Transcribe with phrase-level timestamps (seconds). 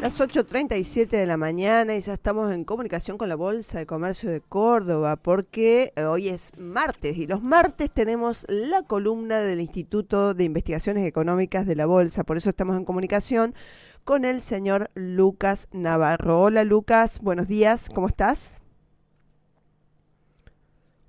[0.00, 4.30] Las 8.37 de la mañana y ya estamos en comunicación con la Bolsa de Comercio
[4.30, 10.34] de Córdoba porque eh, hoy es martes y los martes tenemos la columna del Instituto
[10.34, 12.22] de Investigaciones Económicas de la Bolsa.
[12.22, 13.56] Por eso estamos en comunicación
[14.04, 16.42] con el señor Lucas Navarro.
[16.42, 18.62] Hola Lucas, buenos días, ¿cómo estás?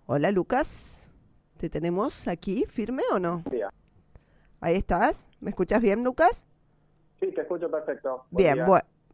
[0.07, 1.11] Hola Lucas,
[1.57, 3.43] ¿te tenemos aquí firme o no?
[4.61, 6.47] Ahí estás, ¿me escuchas bien Lucas?
[7.19, 8.25] Sí, te escucho perfecto.
[8.31, 8.65] Bien,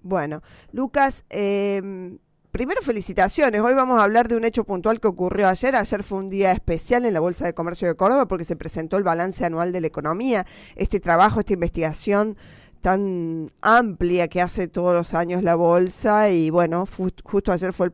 [0.02, 0.44] bueno.
[0.72, 2.20] Lucas, em,
[2.52, 3.60] primero felicitaciones.
[3.60, 5.76] Hoy vamos a hablar de un hecho puntual que ocurrió ayer.
[5.76, 8.98] Ayer fue un día especial en la Bolsa de Comercio de Córdoba porque se presentó
[8.98, 10.46] el balance anual de la economía.
[10.76, 12.38] Este trabajo, esta investigación
[12.82, 16.86] tan amplia que hace todos los años la bolsa y bueno,
[17.24, 17.92] justo ayer fue el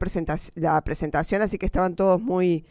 [0.55, 2.65] la presentación, así que estaban todos muy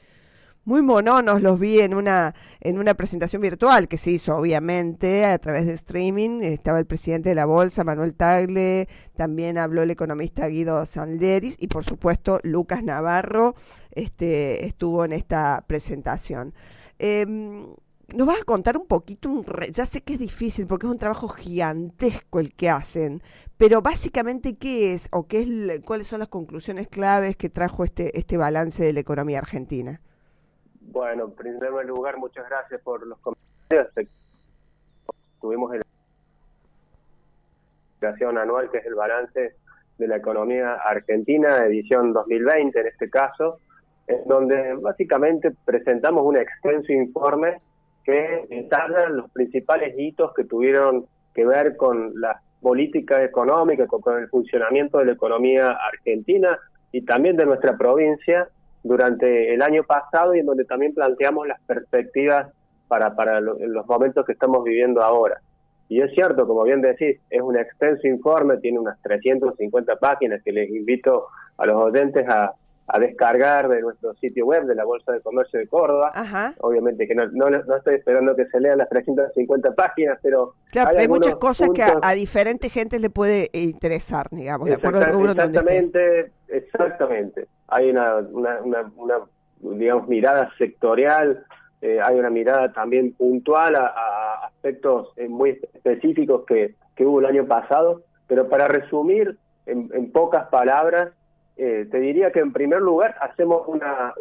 [0.65, 5.39] muy mononos los vi en una, en una presentación virtual que se hizo obviamente a
[5.39, 6.43] través de streaming.
[6.43, 11.69] Estaba el presidente de la Bolsa, Manuel Tagle, también habló el economista Guido Sanderis y
[11.69, 13.55] por supuesto Lucas Navarro
[13.91, 16.55] este, estuvo en esta presentación.
[16.99, 17.67] Em,
[18.15, 20.99] nos vas a contar un poquito, un ya sé que es difícil porque es un
[20.99, 23.23] trabajo gigantesco el que hacen,
[23.57, 28.19] pero básicamente qué es o qué es, cuáles son las conclusiones claves que trajo este,
[28.19, 30.01] este balance de la economía argentina.
[30.93, 34.10] Bueno, en primer lugar, muchas gracias por los comentarios.
[35.41, 35.83] Tuvimos el
[38.38, 39.55] anual, que es el balance
[39.99, 43.61] de la economía argentina, edición 2020 en este caso,
[44.09, 47.61] en donde básicamente presentamos un extenso informe
[48.02, 54.29] que detalla los principales hitos que tuvieron que ver con las políticas económicas, con el
[54.29, 56.59] funcionamiento de la economía argentina
[56.91, 58.49] y también de nuestra provincia
[58.83, 62.49] durante el año pasado y en donde también planteamos las perspectivas
[62.89, 65.41] para, para los momentos que estamos viviendo ahora.
[65.89, 70.53] Y es cierto, como bien decís, es un extenso informe, tiene unas 350 páginas que
[70.53, 71.27] les invito
[71.59, 72.53] a los oyentes a,
[72.93, 76.12] a descargar de nuestro sitio web de la Bolsa de Comercio de Córdoba.
[76.59, 80.55] Obviamente que no, no, estoy esperando que se lean las 350 páginas, pero...
[80.73, 85.12] Claro, hay, muchas cosas que a, diferentes gentes le puede interesar, digamos, de acuerdo al
[85.12, 87.47] rubro Exactamente, exactamente.
[87.69, 88.61] Hay una, una,
[88.97, 89.21] una,
[89.61, 91.45] digamos, mirada sectorial,
[91.83, 97.27] eh, hay una mirada también puntual a, aspectos eh, muy específicos que, que hubo el
[97.27, 101.12] año pasado, pero para resumir en pocas palabras,
[101.62, 104.15] eh, te diría que en primer lugar hacemos una,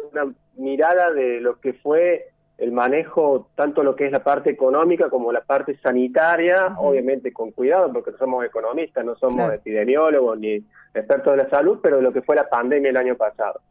[0.58, 2.26] mirada de lo que fue
[2.58, 7.52] el manejo, tanto lo que es la parte económica como la parte sanitaria, obviamente con
[7.52, 10.56] cuidado, porque somos economistas, no somos epidemiólogos ni
[10.92, 13.62] expertos de la salud, pero de lo que fue la pandemia el año pasado.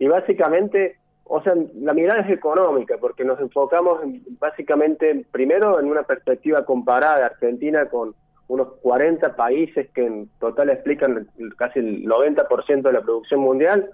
[0.00, 4.00] Y básicamente, o sea, la mirada es económica, porque nos enfocamos
[4.40, 8.16] básicamente primero en una perspectiva comparada Argentina con
[8.52, 11.26] unos 40 países que en total explican
[11.56, 13.88] casi el 90% de la producción mundial.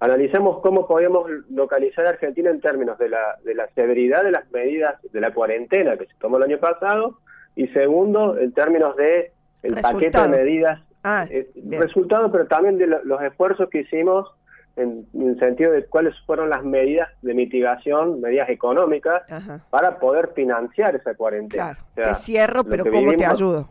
[0.00, 4.50] Analicemos cómo podemos localizar a Argentina en términos de la, de la severidad de las
[4.50, 7.20] medidas de la cuarentena que se tomó el año pasado
[7.54, 9.30] y segundo, en términos de
[9.62, 11.48] el paquete de medidas, ah, eh,
[11.78, 14.28] resultado, pero también de los esfuerzos que hicimos
[14.74, 19.22] en, el sentido de cuáles fueron las medidas de mitigación, medidas económicas,
[19.70, 21.78] para poder financiar esa cuarentena.
[21.94, 23.70] Claro, te cierro, pero ¿cómo te ayudo?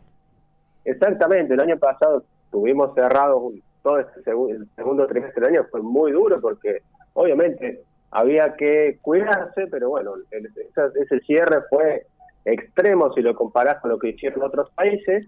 [0.86, 3.52] Exactamente, el año pasado tuvimos cerrado
[3.84, 6.81] todo este el segundo trimestre del año, fue muy duro porque
[7.14, 7.81] obviamente
[8.12, 12.06] había que cuidarse, pero bueno, ese, cierre fue
[12.44, 15.28] extremo si lo comparás con lo que hicieron otros países.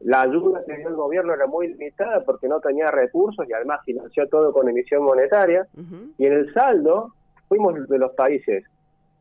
[0.00, 3.80] La ayuda que dio el gobierno era muy limitada porque no tenía recursos y además
[3.84, 5.66] financió todo con emisión monetaria.
[6.18, 7.14] Y en el saldo
[7.48, 8.64] fuimos de los países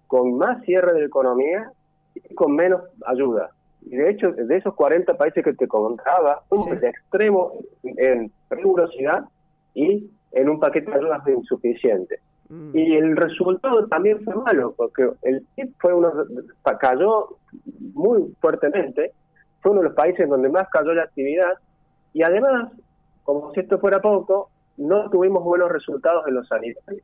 [0.08, 1.72] con más cierre de la economía
[2.14, 3.52] y con menos ayuda.
[3.82, 9.26] Y de hecho, de esos 40 países que te contaba, fuimos de extremo en rigurosidad
[9.74, 12.20] y en un paquete de ayudas insuficiente.
[12.50, 12.72] Mm.
[12.74, 16.12] Y el resultado también fue malo, porque el PIB fue uno,
[16.80, 17.38] cayó
[17.94, 19.14] muy fuertemente,
[19.62, 21.54] fue uno de los países donde más cayó la actividad,
[22.14, 22.72] y además,
[23.24, 27.04] como si esto fuera poco, no tuvimos buenos resultados en los sanitarios.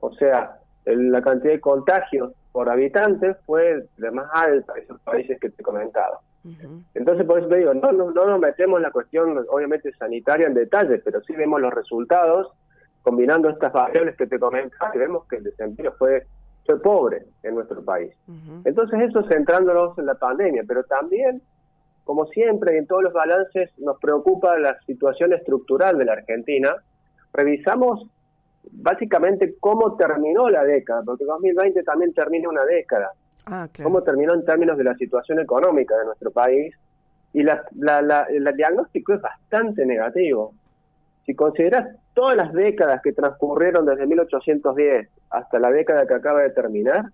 [0.00, 5.50] O sea, la cantidad de contagios por habitantes fue de más alta esos países que
[5.50, 6.20] te he comentado.
[6.94, 10.46] Entonces, por eso te digo, no, no, no nos metemos en la cuestión, obviamente, sanitaria
[10.46, 12.52] en detalle, pero sí vemos los resultados,
[13.02, 16.28] combinando estas variables que te comentaba, y vemos que el desempleo fue,
[16.64, 18.14] fue pobre en nuestro país.
[18.64, 21.42] Entonces, eso centrándonos en la pandemia, pero también,
[22.04, 26.76] como siempre, en todos los balances nos preocupa la situación estructural de la Argentina.
[27.32, 28.08] Revisamos
[28.72, 33.12] básicamente cómo terminó la década, porque 2020 también termina una década.
[33.46, 36.74] Ah, cómo terminó en términos de la situación económica de nuestro país.
[37.32, 37.64] y la,
[38.30, 40.54] el diagnóstico es bastante negativo.
[41.26, 46.50] Si consideras todas las décadas que transcurrieron desde 1810 hasta la década que acaba de
[46.50, 47.06] terminar,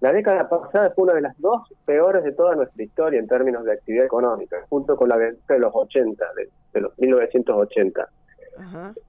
[0.00, 3.64] la década pasada fue una de las dos peores de toda nuestra historia en términos
[3.64, 6.24] de actividad económica, junto con la de los 80,
[6.72, 8.08] de, los 1980.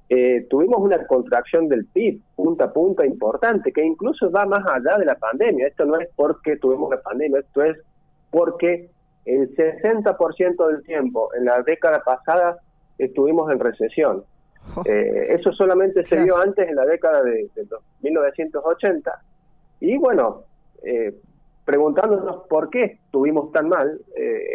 [0.10, 4.98] Eh, tuvimos una contracción del PIB punta a punta importante, que incluso va más allá
[4.98, 5.68] de la pandemia.
[5.68, 7.78] Esto no es porque tuvimos la pandemia, esto es
[8.30, 8.90] porque
[9.26, 12.58] el 60% del tiempo en la década pasada
[12.98, 14.24] estuvimos en recesión.
[14.76, 14.84] Oh.
[14.86, 17.50] Eh, eso solamente se dio antes en la década de,
[18.02, 19.22] 1980.
[19.80, 20.44] Y bueno,
[20.84, 21.16] eh,
[21.66, 24.00] preguntándonos por qué estuvimos tan mal,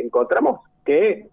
[0.01, 1.29] encontramos que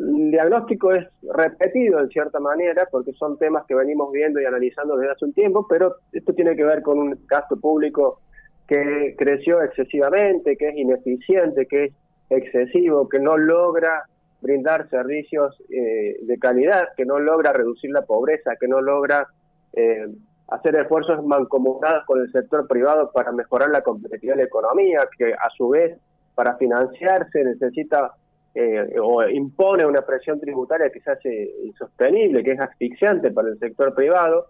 [0.00, 4.96] el diagnóstico es repetido en cierta manera, porque son temas que venimos viendo y analizando
[4.96, 8.20] desde hace un tiempo, pero esto tiene que ver con un gasto público
[8.66, 11.92] que creció excesivamente, que es ineficiente, que es
[12.30, 14.04] excesivo, que no logra
[14.40, 19.26] brindar servicios eh, de calidad, que no logra reducir la pobreza, que no logra
[19.74, 20.06] eh,
[20.48, 25.34] hacer esfuerzos mancomunados con el sector privado para mejorar la competitividad de la economía, que
[25.34, 25.98] a su vez
[26.34, 28.12] para financiarse necesita
[28.54, 33.58] eh, o impone una presión tributaria que se hace insostenible, que es asfixiante para el
[33.58, 34.46] sector privado,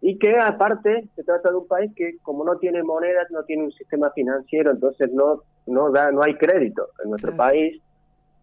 [0.00, 3.64] y que aparte se trata de un país que como no tiene monedas, no tiene
[3.64, 7.80] un sistema financiero, entonces no no da no hay crédito en nuestro país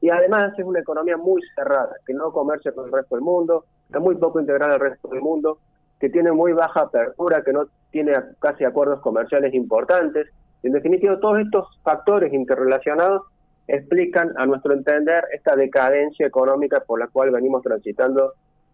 [0.01, 3.65] y además es una economía muy cerrada, que no comercia con el resto del mundo,
[3.87, 5.59] está muy poco integrada al resto del mundo,
[5.99, 10.27] que tiene muy baja apertura, que no tiene casi acuerdos comerciales importantes.
[10.61, 13.23] En definitiva, todos estos factores interrelacionados
[13.67, 18.33] explican, a nuestro entender, esta decadencia económica por la cual venimos transitando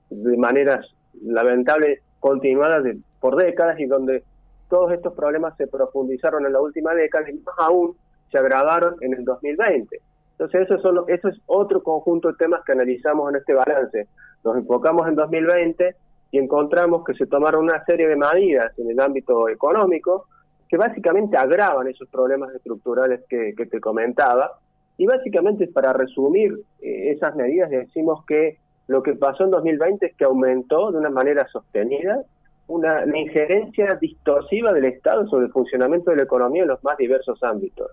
[0.10, 0.86] de maneras
[1.24, 2.84] lamentables, continuadas
[3.20, 4.24] por décadas y donde
[4.70, 7.96] todos estos problemas se profundizaron en la última década y más aún
[8.32, 10.00] se agravaron en el 2020.
[10.32, 14.08] Entonces eso, solo, eso es otro conjunto de temas que analizamos en este balance.
[14.44, 15.96] Nos enfocamos en 2020
[16.32, 20.26] y encontramos que se tomaron una serie de medidas en el ámbito económico
[20.68, 24.58] que básicamente agravan esos problemas estructurales que, te comentaba.
[24.98, 28.58] Y básicamente para resumir eh, esas medidas decimos que
[28.88, 32.24] lo que pasó en 2020 es que aumentó de una manera sostenida
[32.68, 37.42] una, injerencia distorsiva del Estado sobre el funcionamiento de la economía en los más diversos
[37.44, 37.92] ámbitos.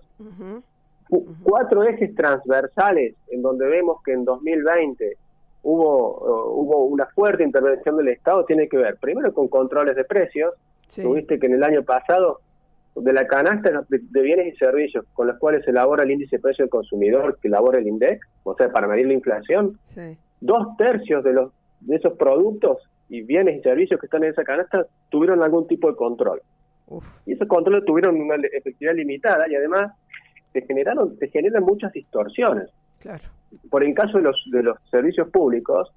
[1.43, 5.17] Cuatro ejes transversales en donde vemos que en 2020
[5.63, 10.05] hubo, uh, hubo una fuerte intervención del Estado tiene que ver primero con controles de
[10.05, 10.53] precios.
[10.93, 12.39] Tuviste que en el año pasado
[12.95, 16.41] de la canasta de bienes y servicios con los cuales se elabora el índice de
[16.41, 19.79] precio del consumidor que elabora el INDEC, o sea, para medir la inflación,
[20.41, 21.51] dos tercios de los
[21.81, 22.77] de esos productos
[23.09, 26.41] y bienes y servicios que están en esa canasta tuvieron algún tipo de control.
[27.25, 29.93] Y esos controles tuvieron una efectividad limitada y además
[30.53, 32.69] se generaron se generan muchas distorsiones.
[32.99, 33.23] Claro.
[33.69, 35.91] Por el caso de los de los servicios públicos,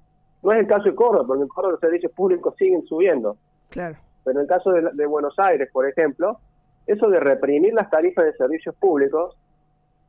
[0.45, 3.37] no es el caso de Córdoba, porque en Córdoba los servicios públicos siguen subiendo.
[3.69, 3.97] Claro.
[4.23, 6.39] Pero en el caso de, Buenos Aires, por ejemplo,
[6.87, 9.35] eso de reprimir las tarifas de servicios públicos,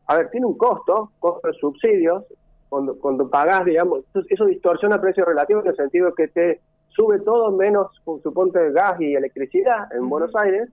[0.07, 2.25] a ver, tiene un costo, costo de subsidios,
[2.69, 7.53] cuando, cuando pagás, digamos, eso distorsiona precios relativos en el sentido que te sube todo
[7.53, 7.89] menos,
[8.23, 10.69] suponte, gas y electricidad en Buenos Aires,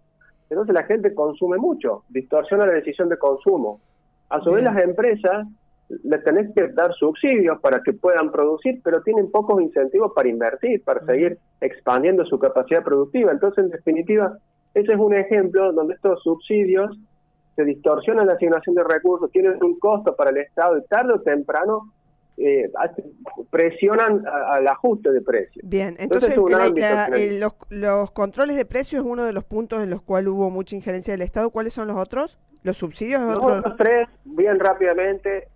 [0.50, 3.80] entonces la gente consume mucho, distorsiona la decisión de consumo.
[4.30, 5.48] A su vez las empresas
[6.04, 10.84] les tenés que dar subsidios para que puedan producir, pero tienen pocos incentivos para invertir,
[10.84, 13.32] para seguir expandiendo su capacidad productiva.
[13.32, 14.38] Entonces, en definitiva,
[14.74, 16.98] ese es un ejemplo donde estos subsidios
[17.56, 21.22] se distorsionan la asignación de recursos, tienen un costo para el Estado y tarde o
[21.22, 21.94] temprano
[22.36, 22.72] eh,
[23.52, 25.64] presionan al ajuste de precios.
[25.68, 26.36] Bien, entonces,
[27.70, 31.14] los, controles de precios es uno de los puntos en los cuales hubo mucha injerencia
[31.14, 31.52] del Estado.
[31.52, 32.40] ¿Cuáles son los otros?
[32.64, 33.22] ¿Los subsidios?
[33.22, 35.50] Los otros tres, bien rápidamente,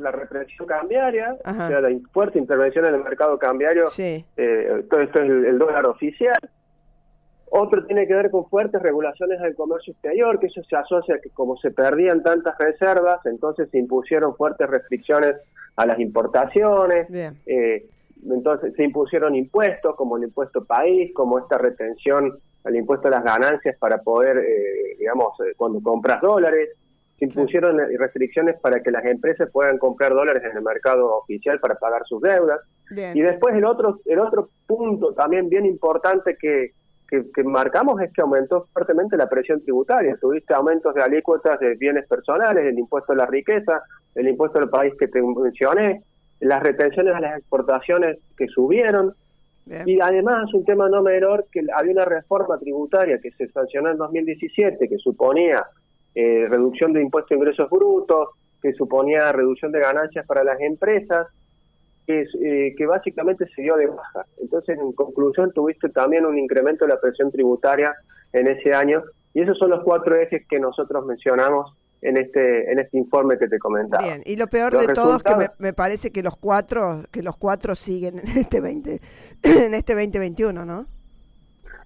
[0.00, 5.58] la represión cambiaria, la fuerte intervención en el mercado cambiario, eh, todo esto es el,
[5.58, 6.38] dólar oficial.
[7.56, 11.18] Otro tiene que ver con fuertes regulaciones del comercio exterior, que eso se asocia a
[11.20, 15.36] que como se perdían tantas reservas, entonces se impusieron fuertes restricciones
[15.76, 17.06] a las importaciones.
[17.46, 17.86] Eh,
[18.28, 23.22] entonces se impusieron impuestos como el impuesto país, como esta retención al impuesto a las
[23.22, 26.70] ganancias para poder, eh, digamos, eh, cuando compras dólares.
[27.20, 31.76] Se impusieron restricciones para que las empresas puedan comprar dólares en el mercado oficial para
[31.76, 32.62] pagar sus deudas.
[33.14, 36.72] Y después el otro, el otro punto también bien importante que,
[37.34, 40.16] que, marcamos es que aumentó fuertemente la presión tributaria.
[40.20, 43.82] Tuviste aumentos de alícuotas de bienes personales, el impuesto a la riqueza,
[44.14, 46.02] el impuesto al país que te mencioné,
[46.40, 49.14] las retenciones a las exportaciones que subieron.
[49.86, 53.96] Y además, un tema no menor, que había una reforma tributaria que se sancionó en
[53.96, 55.64] 2017, que suponía
[56.14, 58.28] eh, reducción de impuestos a ingresos brutos,
[58.60, 61.28] que suponía reducción de ganancias para las empresas,
[62.06, 64.26] que, eh, que básicamente se dio de baja.
[64.40, 67.94] Entonces, en conclusión, tuviste también un incremento de la presión tributaria
[68.32, 72.78] en ese año, y esos son los cuatro ejes que nosotros mencionamos en este en
[72.78, 74.04] este informe que te comentaba.
[74.04, 77.36] Bien, y lo peor de todo es que me, parece que los cuatro que los
[77.36, 79.00] cuatro siguen en este 20
[79.42, 80.86] en este 2021, ¿no?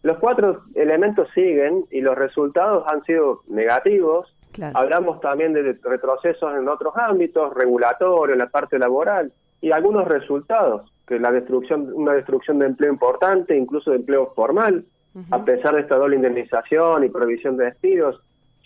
[0.03, 4.35] Los cuatro elementos siguen y los resultados han sido negativos.
[4.75, 10.93] Hablamos también de retrocesos en otros ámbitos, regulatorio, en la parte laboral y algunos resultados,
[11.07, 14.85] que la destrucción una destrucción de empleo importante, incluso de empleo formal,
[15.31, 18.21] a pesar de esta doble indemnización y provisión de despidos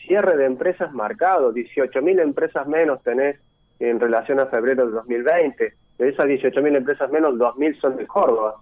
[0.06, 3.38] cierre de empresas marcado, 18.000 empresas menos tenés
[3.78, 5.74] en relación a febrero de 2020.
[5.98, 8.56] De esas 18.000 empresas menos, 2.000 son de Córdoba.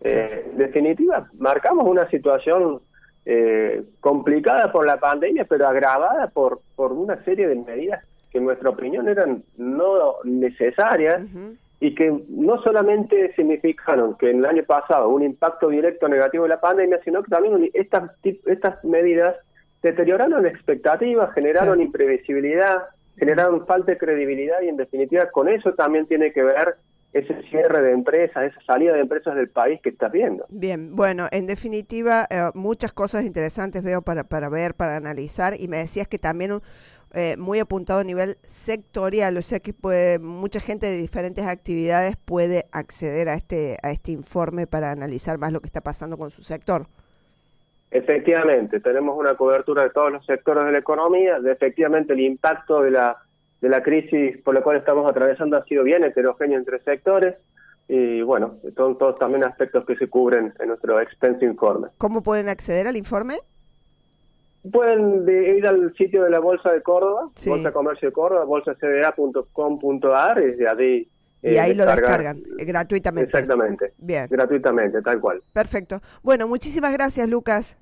[0.00, 2.80] Eh, en definitiva, marcamos una situación
[3.24, 8.44] eh, complicada por la pandemia, pero agravada por, por una serie de medidas que en
[8.44, 11.22] nuestra opinión eran no necesarias
[11.80, 16.50] y que no solamente significaron que en el año pasado un impacto directo negativo de
[16.50, 19.36] la pandemia, sino que también estas, estas medidas
[19.82, 22.84] deterioraron expectativas, generaron imprevisibilidad,
[23.18, 26.76] generaron falta de credibilidad y en definitiva con eso también tiene que ver
[27.12, 30.44] ese cierre de empresas, esa salida de empresas del país que estás viendo.
[30.50, 35.68] Bien, bueno, en definitiva, eh, muchas cosas interesantes veo para, para ver, para analizar, y
[35.68, 36.60] me decías que también
[37.18, 42.14] eh, muy apuntado a nivel sectorial, o sea que puede, mucha gente de diferentes actividades
[42.18, 46.30] puede acceder a este, a este informe para analizar más lo que está pasando con
[46.30, 46.88] su sector.
[47.90, 52.82] Efectivamente, tenemos una cobertura de todos los sectores de la economía, de efectivamente el impacto
[52.82, 53.16] de la,
[53.62, 57.34] de la crisis por la cual estamos atravesando ha sido bien heterogéneo entre sectores
[57.88, 61.88] y bueno, son todos también aspectos que se cubren en nuestro extenso informe.
[61.96, 63.36] ¿Cómo pueden acceder al informe?
[64.72, 70.56] Pueden ir al sitio de la Bolsa de Córdoba, Bolsa Comercio de Córdoba, bolsacda.com.ar y
[70.56, 71.08] de ahí
[71.42, 73.30] y ahí lo descargan eh, gratuitamente.
[73.30, 73.92] Exactamente.
[73.98, 74.26] Bien.
[74.28, 75.42] Gratuitamente, tal cual.
[75.52, 76.00] Perfecto.
[76.22, 77.78] Bueno, muchísimas gracias, Lucas.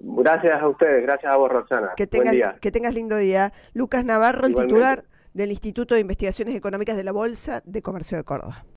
[0.00, 1.92] Gracias a ustedes, gracias a vos, Roxana.
[1.96, 3.52] Que tengas, que tengas lindo día.
[3.72, 8.24] Lucas Navarro, el titular del Instituto de Investigaciones Económicas de la Bolsa de Comercio de
[8.24, 8.64] Córdoba.